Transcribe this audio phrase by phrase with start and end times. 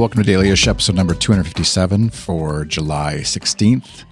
[0.00, 4.04] welcome to Dailyish episode number 257 for July 16th.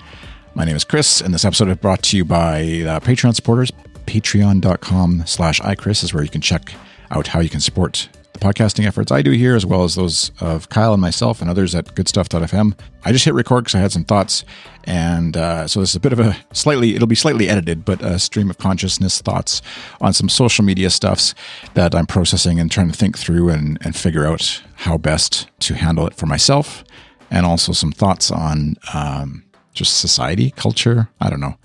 [0.54, 3.70] My name is Chris, and this episode is brought to you by uh, Patreon supporters.
[4.04, 6.74] Patreon.com slash iChris is where you can check
[7.10, 10.30] out how you can support the podcasting efforts I do here, as well as those
[10.40, 12.78] of Kyle and myself and others at goodstuff.fm.
[13.04, 14.44] I just hit record because I had some thoughts.
[14.84, 18.02] And uh, so this is a bit of a slightly, it'll be slightly edited, but
[18.02, 19.62] a stream of consciousness thoughts
[20.00, 21.34] on some social media stuffs
[21.74, 25.74] that I'm processing and trying to think through and, and figure out how best to
[25.74, 26.84] handle it for myself.
[27.30, 31.10] And also some thoughts on um, just society, culture.
[31.20, 31.56] I don't know.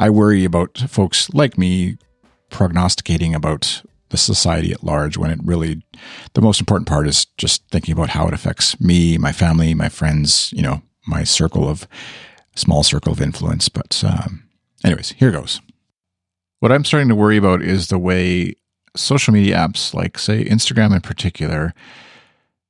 [0.00, 1.98] I worry about folks like me
[2.50, 5.82] prognosticating about the society at large when it really
[6.34, 9.88] the most important part is just thinking about how it affects me my family my
[9.88, 11.88] friends you know my circle of
[12.58, 13.68] small circle of influence.
[13.68, 14.44] But um,
[14.84, 15.60] anyways here goes.
[16.60, 18.54] What i'm starting to worry about is the way
[18.96, 21.72] social media apps like say instagram in particular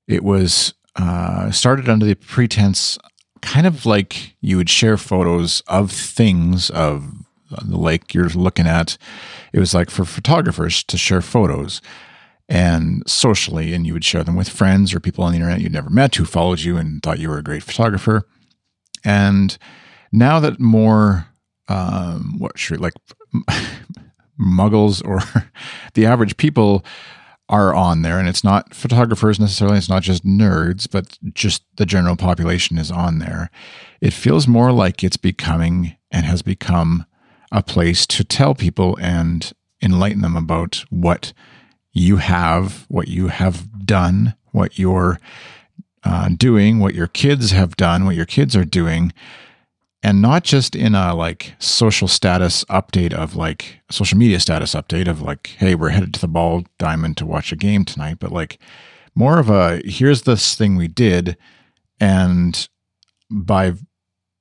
[0.07, 2.99] it was uh, started under the pretense
[3.41, 7.15] kind of like you would share photos of things of
[7.51, 8.99] the lake you're looking at.
[9.53, 11.81] It was like for photographers to share photos
[12.49, 15.73] and socially, and you would share them with friends or people on the internet you'd
[15.73, 18.27] never met who followed you and thought you were a great photographer.
[19.05, 19.57] And
[20.13, 21.29] now that more,
[21.69, 22.95] um, what should like
[24.41, 25.21] muggles or
[25.95, 26.85] the average people
[27.51, 31.87] are on there, and it's not photographers necessarily, it's not just nerds, but just the
[31.87, 33.51] general population is on there.
[34.01, 37.07] It feels more like it's becoming and has become
[37.53, 41.33] a place to tell people and enlighten them about what
[41.93, 45.19] you have, what you have done, what you're
[46.05, 49.13] uh, doing, what your kids have done, what your kids are doing,
[50.03, 55.09] and not just in a like social status update of like social media status update
[55.09, 58.31] of like, hey, we're headed to the ball diamond to watch a game tonight, but
[58.31, 58.59] like
[59.15, 61.37] more of a here's this thing we did,
[62.01, 62.69] and
[63.31, 63.75] by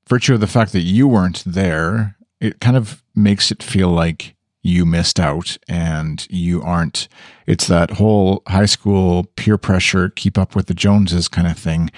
[0.08, 4.36] virtue of the fact that you weren't there it kind of makes it feel like
[4.62, 7.08] you missed out and you aren't.
[7.46, 11.90] It's that whole high school peer pressure keep up with the joneses kind of thing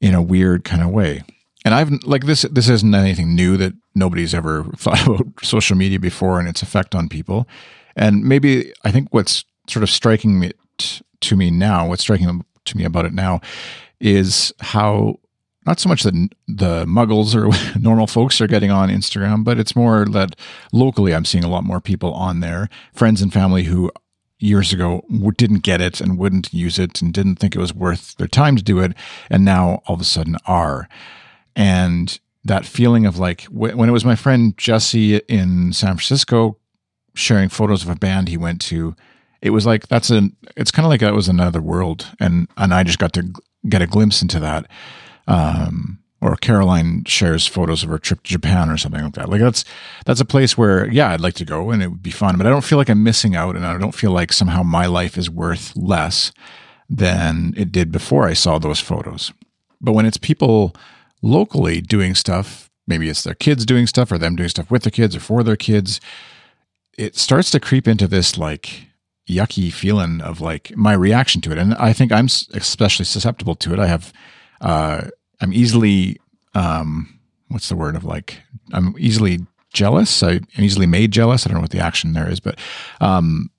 [0.00, 1.22] in a weird kind of way.
[1.64, 5.98] And i've like this this isn't anything new that nobody's ever thought about social media
[5.98, 7.48] before and its effect on people.
[7.96, 10.52] And maybe i think what's sort of striking me
[11.20, 13.40] to me now what's striking to me about it now
[14.00, 15.16] is how
[15.66, 16.14] not so much that
[16.48, 20.36] the muggles or normal folks are getting on Instagram, but it's more that
[20.72, 23.90] locally I'm seeing a lot more people on there, friends and family who
[24.38, 25.04] years ago
[25.36, 28.56] didn't get it and wouldn't use it and didn't think it was worth their time
[28.56, 28.92] to do it,
[29.30, 30.88] and now all of a sudden are.
[31.54, 36.58] And that feeling of like when it was my friend Jesse in San Francisco
[37.14, 38.96] sharing photos of a band he went to,
[39.40, 42.74] it was like that's an it's kind of like that was another world, and and
[42.74, 43.32] I just got to
[43.68, 44.66] get a glimpse into that
[45.26, 49.28] um, or Caroline shares photos of her trip to Japan or something like that.
[49.28, 49.64] Like that's
[50.06, 52.46] that's a place where yeah, I'd like to go and it would be fun, but
[52.46, 55.18] I don't feel like I'm missing out and I don't feel like somehow my life
[55.18, 56.32] is worth less
[56.88, 59.32] than it did before I saw those photos.
[59.80, 60.76] But when it's people
[61.22, 64.90] locally doing stuff, maybe it's their kids doing stuff or them doing stuff with their
[64.90, 66.00] kids or for their kids,
[66.96, 68.86] it starts to creep into this like
[69.28, 71.58] yucky feeling of like my reaction to it.
[71.58, 73.78] And I think I'm especially susceptible to it.
[73.78, 74.12] I have
[74.62, 75.08] uh,
[75.40, 76.18] I'm easily
[76.54, 77.18] um,
[77.48, 78.40] what's the word of like
[78.72, 79.40] I'm easily
[79.72, 80.22] jealous.
[80.22, 81.46] I, am easily made jealous.
[81.46, 82.58] I don't know what the action there is, but
[83.00, 83.50] um,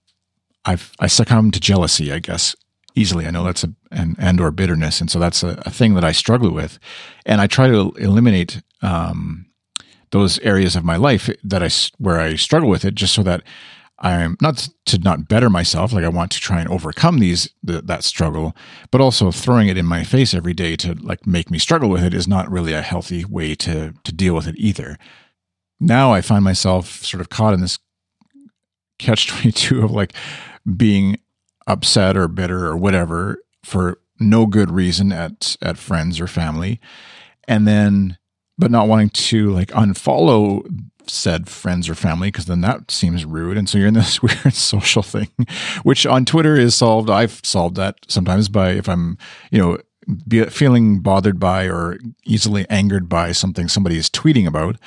[0.66, 2.56] I've I succumb to jealousy, I guess,
[2.96, 3.26] easily.
[3.26, 6.04] I know that's a and and or bitterness, and so that's a, a thing that
[6.04, 6.80] I struggle with,
[7.26, 9.48] and I try to eliminate um,
[10.12, 13.44] those areas of my life that I where I struggle with it, just so that
[14.04, 17.82] I'm not to not better myself, like I want to try and overcome these the,
[17.82, 18.56] that struggle,
[18.92, 22.04] but also throwing it in my face every day to like make me struggle with
[22.04, 24.98] it is not really a healthy way to to deal with it either.
[25.80, 27.80] Now I find myself sort of caught in this
[29.00, 30.14] catch 22 of like
[30.76, 31.18] being
[31.66, 36.80] upset or bitter or whatever for no good reason at at friends or family
[37.48, 38.18] and then
[38.58, 40.64] but not wanting to like unfollow
[41.06, 44.54] said friends or family because then that seems rude and so you're in this weird
[44.54, 45.30] social thing
[45.84, 49.18] which on twitter is solved i've solved that sometimes by if i'm
[49.52, 49.78] you know
[50.28, 54.78] be, feeling bothered by or easily angered by something somebody is tweeting about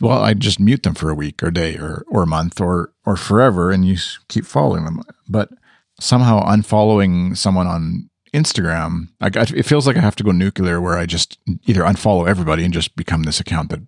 [0.00, 2.92] well i just mute them for a week or day or or a month or
[3.06, 3.96] or forever and you
[4.28, 5.02] keep following them.
[5.28, 5.50] But
[5.98, 10.96] somehow unfollowing someone on Instagram, I, it feels like I have to go nuclear where
[10.96, 13.80] I just either unfollow everybody and just become this account that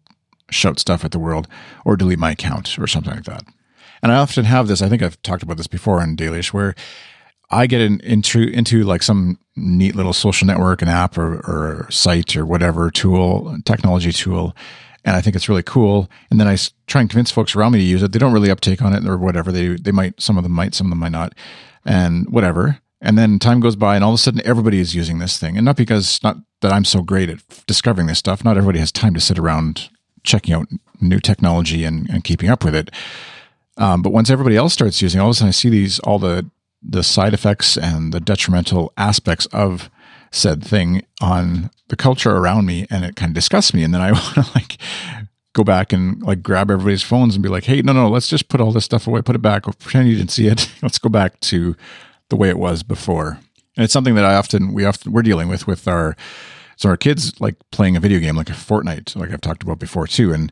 [0.50, 1.48] shouts stuff at the world
[1.84, 3.44] or delete my account or something like that.
[4.02, 6.74] And I often have this, I think I've talked about this before in Dailyish, where
[7.50, 11.86] I get in, into into like some neat little social network, an app or, or
[11.90, 14.56] site or whatever tool, technology tool,
[15.04, 16.10] and I think it's really cool.
[16.30, 16.56] And then I
[16.86, 18.12] try and convince folks around me to use it.
[18.12, 19.52] They don't really uptake on it or whatever.
[19.52, 21.34] They they might some of them might, some of them might not,
[21.84, 22.80] and whatever.
[23.04, 25.56] And then time goes by, and all of a sudden, everybody is using this thing,
[25.56, 28.44] and not because not that I'm so great at discovering this stuff.
[28.44, 29.90] Not everybody has time to sit around
[30.22, 30.68] checking out
[31.00, 32.92] new technology and, and keeping up with it.
[33.76, 36.20] Um, but once everybody else starts using, all of a sudden, I see these all
[36.20, 36.48] the
[36.80, 39.90] the side effects and the detrimental aspects of
[40.30, 43.82] said thing on the culture around me, and it kind of disgusts me.
[43.82, 44.78] And then I want to like
[45.54, 48.48] go back and like grab everybody's phones and be like, "Hey, no, no, let's just
[48.48, 50.70] put all this stuff away, put it back, pretend you didn't see it.
[50.82, 51.76] let's go back to
[52.32, 53.38] the way it was before."
[53.76, 56.16] And it's something that I often we often we're dealing with with our
[56.76, 59.78] so our kids like playing a video game like a Fortnite, like I've talked about
[59.78, 60.50] before too, and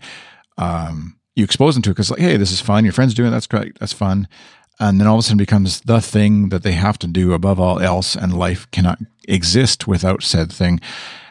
[0.59, 2.85] um, you expose them to it because like, hey, this is fun.
[2.85, 3.33] Your friends doing it.
[3.33, 3.79] That's great.
[3.79, 4.29] That's fun.
[4.79, 7.61] And then all of a sudden becomes the thing that they have to do above
[7.61, 8.99] all else, and life cannot
[9.29, 10.81] exist without said thing.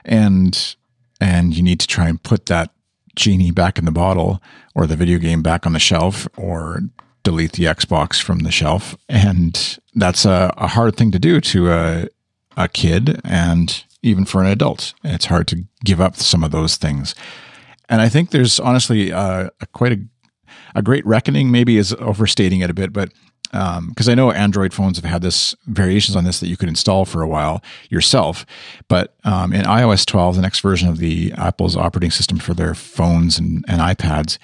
[0.04, 0.76] And
[1.22, 2.72] and you need to try and put that
[3.16, 4.42] genie back in the bottle,
[4.76, 6.82] or the video game back on the shelf, or
[7.30, 8.98] delete the Xbox from the shelf.
[9.08, 12.08] And that's a, a hard thing to do to a
[12.58, 14.94] a kid and even for an adult.
[15.04, 17.14] It's hard to give up some of those things.
[17.88, 20.00] And I think there's honestly uh, a, quite a,
[20.76, 23.12] a great reckoning, maybe is overstating it a bit, but
[23.52, 26.70] because um, I know Android phones have had this variations on this that you could
[26.70, 28.46] install for a while yourself.
[28.88, 32.76] But um, in iOS 12, the next version of the Apple's operating system for their
[32.76, 34.38] phones and, and iPads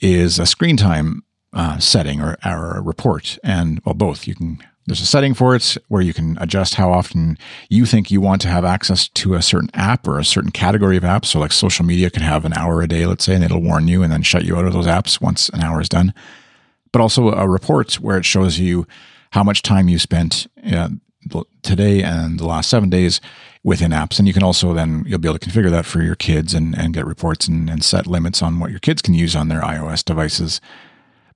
[0.00, 4.26] is a screen time uh, setting or, a report, and well, both.
[4.26, 7.38] You can there's a setting for it where you can adjust how often
[7.68, 10.96] you think you want to have access to a certain app or a certain category
[10.96, 11.26] of apps.
[11.26, 13.86] So, like social media can have an hour a day, let's say, and it'll warn
[13.86, 16.12] you and then shut you out of those apps once an hour is done.
[16.90, 18.86] But also a report where it shows you
[19.30, 20.88] how much time you spent uh,
[21.62, 23.20] today and the last seven days
[23.62, 24.18] within apps.
[24.18, 26.76] And you can also then, you'll be able to configure that for your kids and,
[26.76, 29.62] and get reports and, and set limits on what your kids can use on their
[29.62, 30.60] iOS devices.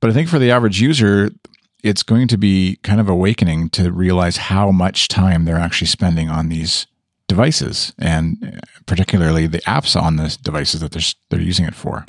[0.00, 1.30] But I think for the average user,
[1.82, 6.28] it's going to be kind of awakening to realize how much time they're actually spending
[6.28, 6.86] on these
[7.28, 12.06] devices and particularly the apps on the devices that they're, they're using it for.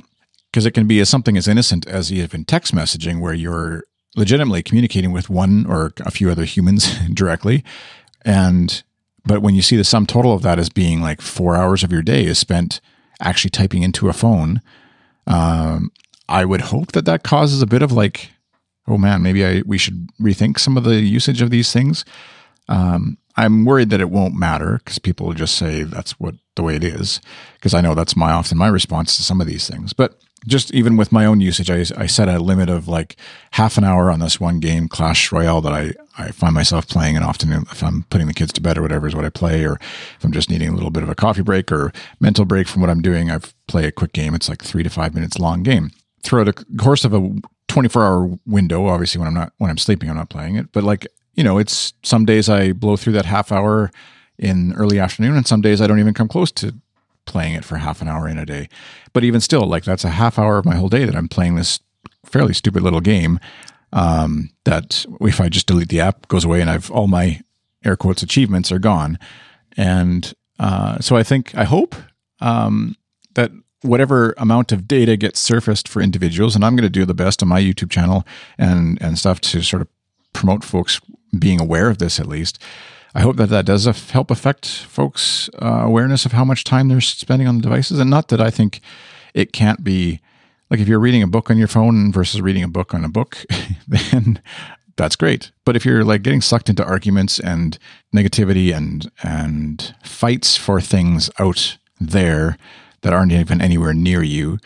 [0.51, 3.84] Because it can be as something as innocent as even text messaging where you're
[4.16, 7.63] legitimately communicating with one or a few other humans directly.
[8.24, 8.83] And,
[9.25, 11.92] but when you see the sum total of that as being like four hours of
[11.92, 12.81] your day is spent
[13.22, 14.62] actually typing into a phone,
[15.28, 15.92] um,
[16.29, 18.31] I would hope that that causes a bit of like
[18.88, 22.06] oh man, maybe I we should rethink some of the usage of these things.
[22.69, 26.63] Um, I'm worried that it won't matter because people will just say that's what the
[26.63, 27.21] way it is.
[27.56, 29.94] Because I know that's my often my response to some of these things.
[29.94, 33.15] But just even with my own usage, I, I set a limit of like
[33.51, 37.15] half an hour on this one game, Clash Royale, that I, I find myself playing.
[37.15, 39.65] And often, if I'm putting the kids to bed or whatever is what I play,
[39.65, 42.68] or if I'm just needing a little bit of a coffee break or mental break
[42.68, 44.33] from what I'm doing, I play a quick game.
[44.33, 45.91] It's like three to five minutes long game.
[46.24, 47.31] Throughout the course of a
[47.68, 48.88] 24 hour window.
[48.88, 50.72] Obviously, when I'm not when I'm sleeping, I'm not playing it.
[50.72, 53.92] But like you know, it's some days I blow through that half hour
[54.38, 56.74] in early afternoon, and some days I don't even come close to
[57.25, 58.69] playing it for half an hour in a day.
[59.14, 61.56] But even still, like that's a half hour of my whole day that I'm playing
[61.56, 61.80] this
[62.26, 63.40] fairly stupid little game.
[63.94, 67.42] Um, that if I just delete the app, goes away, and I've all my
[67.86, 69.18] air quotes achievements are gone.
[69.78, 71.95] And uh, so I think I hope
[72.42, 72.95] um,
[73.36, 77.14] that whatever amount of data gets surfaced for individuals, and I'm going to do the
[77.14, 78.26] best on my YouTube channel
[78.57, 79.88] and and stuff to sort of
[80.34, 81.00] promote folks
[81.38, 82.62] being aware of this at least.
[83.16, 87.02] I hope that that does help affect folks' uh, awareness of how much time they're
[87.02, 88.81] spending on the devices, and not that I think
[89.34, 90.22] it can't be
[90.69, 93.10] like if you're reading a book on your phone versus reading a book on a
[93.10, 93.46] book,
[93.88, 94.42] then
[94.98, 95.52] that's great.
[95.64, 97.78] But if you're like getting sucked into arguments and
[98.14, 102.57] negativity and and fights for things out there
[103.01, 104.57] that aren't even anywhere near you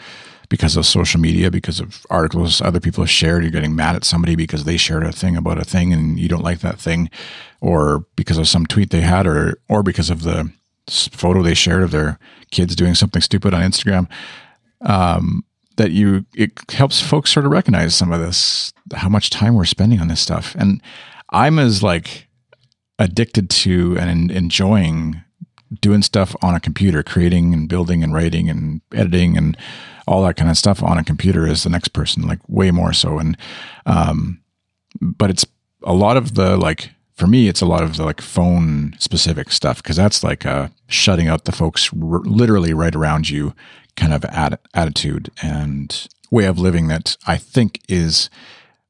[0.50, 3.42] because of social media, because of articles other people have shared.
[3.42, 6.28] You're getting mad at somebody because they shared a thing about a thing and you
[6.28, 7.10] don't like that thing,
[7.62, 10.52] or because of some tweet they had, or or because of the
[10.90, 12.20] photo they shared of their
[12.52, 14.10] kids doing something stupid on Instagram.
[14.82, 15.46] Um,
[15.78, 19.66] that you it helps folks sort of recognize some of this, how much time we're
[19.66, 20.82] spending on this stuff, and
[21.30, 22.28] I'm as like
[23.00, 25.22] addicted to and enjoying
[25.80, 29.58] doing stuff on a computer, creating and building and writing and editing and
[30.08, 32.94] all that kind of stuff on a computer is the next person, like way more
[32.94, 33.20] so.
[33.20, 33.38] And,
[33.86, 34.42] um,
[35.00, 35.46] but it's
[35.84, 39.52] a lot of the like, for me, it's a lot of the like phone specific
[39.52, 43.54] stuff because that's like uh, shutting out the folks r- literally right around you
[43.96, 48.30] kind of ad- attitude and way of living that I think is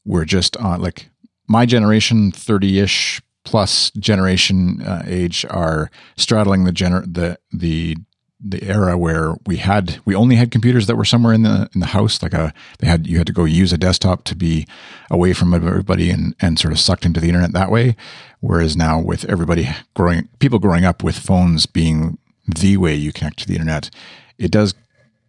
[0.05, 1.09] we're just on like
[1.47, 3.21] my generation, 30 ish
[3.51, 7.97] plus generation uh, age are straddling the gener- the the
[8.39, 11.81] the era where we had we only had computers that were somewhere in the in
[11.81, 14.65] the house like a they had you had to go use a desktop to be
[15.09, 17.97] away from everybody and and sort of sucked into the internet that way.
[18.39, 22.17] Whereas now with everybody growing people growing up with phones being
[22.47, 23.91] the way you connect to the internet
[24.37, 24.73] it does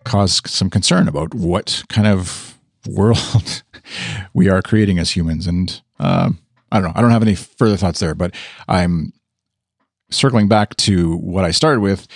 [0.04, 3.62] cause some concern about what kind of world
[4.34, 5.46] we are creating as humans.
[5.46, 6.38] And um,
[6.72, 6.92] I don't know.
[6.96, 8.34] I don't have any further thoughts there but
[8.66, 9.12] I'm
[10.10, 12.06] circling back to what I started with.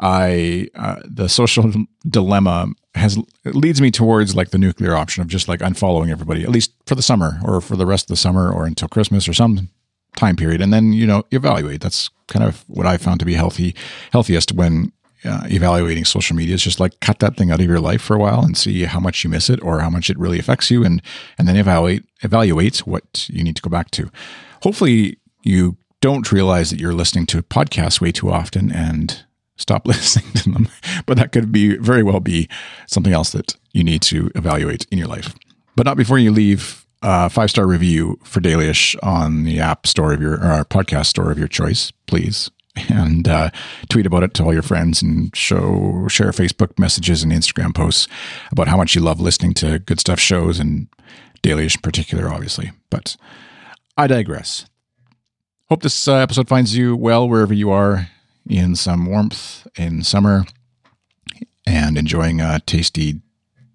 [0.00, 1.72] I uh, the social
[2.08, 6.48] dilemma has leads me towards like the nuclear option of just like unfollowing everybody at
[6.48, 9.32] least for the summer or for the rest of the summer or until Christmas or
[9.32, 9.68] some
[10.16, 11.80] time period, and then you know evaluate.
[11.80, 13.74] That's kind of what I found to be healthy
[14.10, 14.92] healthiest when
[15.24, 18.14] uh, evaluating social media is just like cut that thing out of your life for
[18.14, 20.70] a while and see how much you miss it or how much it really affects
[20.70, 21.02] you, and
[21.38, 24.10] and then evaluate evaluate what you need to go back to.
[24.62, 29.24] Hopefully, you don't realize that you're listening to podcasts way too often and
[29.56, 30.68] stop listening to them.
[31.06, 32.48] But that could be very well be
[32.86, 35.34] something else that you need to evaluate in your life.
[35.76, 40.12] But not before you leave a five star review for Dailyish on the app store
[40.12, 42.50] of your or podcast store of your choice, please.
[42.88, 43.50] And uh,
[43.88, 48.08] tweet about it to all your friends and show share Facebook messages and Instagram posts
[48.50, 50.88] about how much you love listening to good stuff shows and
[51.42, 52.72] Dailyish in particular, obviously.
[52.90, 53.16] But
[53.96, 54.66] I digress.
[55.68, 58.08] Hope this uh, episode finds you well wherever you are
[58.48, 60.44] in some warmth in summer
[61.66, 63.20] and enjoying a tasty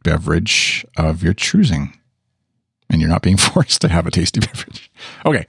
[0.04, 1.99] beverage of your choosing.
[2.90, 4.92] And you're not being forced to have a tasty beverage.
[5.26, 5.46] Okay.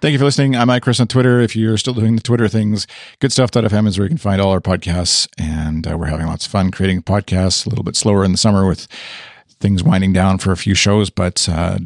[0.00, 0.56] Thank you for listening.
[0.56, 1.40] I'm Mike Chris on Twitter.
[1.40, 2.86] If you're still doing the Twitter things,
[3.20, 5.28] goodstuff.fm is where you can find all our podcasts.
[5.38, 8.38] And uh, we're having lots of fun creating podcasts a little bit slower in the
[8.38, 8.86] summer with
[9.60, 11.78] things winding down for a few shows, but uh,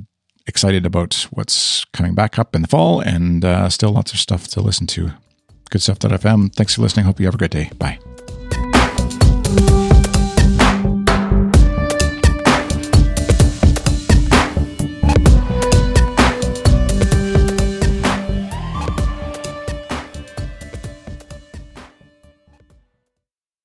[0.46, 4.48] excited about what's coming back up in the fall and uh, still lots of stuff
[4.48, 5.12] to listen to
[5.70, 6.52] goodstuff.fm.
[6.54, 7.06] Thanks for listening.
[7.06, 7.70] Hope you have a great day.
[7.78, 7.98] Bye.